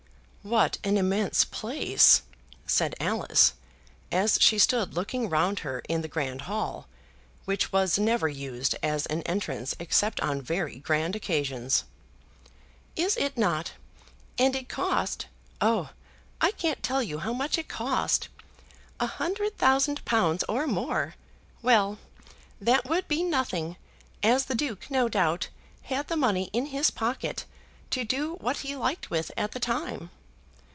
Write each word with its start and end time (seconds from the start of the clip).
"What 0.43 0.79
an 0.83 0.97
immense 0.97 1.45
place!" 1.45 2.23
said 2.65 2.95
Alice, 2.99 3.53
as 4.11 4.39
she 4.41 4.57
stood 4.57 4.95
looking 4.95 5.29
round 5.29 5.59
her 5.59 5.83
in 5.87 6.01
the 6.01 6.07
grand 6.07 6.41
hall, 6.41 6.87
which 7.45 7.71
was 7.71 7.99
never 7.99 8.27
used 8.27 8.75
as 8.81 9.05
an 9.05 9.21
entrance 9.21 9.75
except 9.77 10.19
on 10.21 10.41
very 10.41 10.79
grand 10.79 11.15
occasions. 11.15 11.83
"Is 12.95 13.17
it 13.17 13.37
not? 13.37 13.73
And 14.39 14.55
it 14.55 14.67
cost 14.67 15.27
oh, 15.61 15.91
I 16.41 16.49
can't 16.53 16.81
tell 16.81 17.03
you 17.03 17.19
how 17.19 17.33
much 17.33 17.59
it 17.59 17.67
cost. 17.69 18.27
A 18.99 19.05
hundred 19.05 19.59
thousand 19.59 20.03
pounds 20.05 20.43
or 20.49 20.65
more. 20.65 21.13
Well; 21.61 21.99
that 22.59 22.89
would 22.89 23.07
be 23.07 23.21
nothing, 23.21 23.77
as 24.23 24.45
the 24.45 24.55
Duke 24.55 24.89
no 24.89 25.07
doubt 25.07 25.49
had 25.83 26.07
the 26.07 26.17
money 26.17 26.49
in 26.51 26.65
his 26.73 26.89
pocket 26.89 27.45
to 27.91 28.03
do 28.03 28.37
what 28.39 28.57
he 28.65 28.75
liked 28.75 29.11
with 29.11 29.31
at 29.37 29.51
the 29.51 29.59
time. 29.59 30.09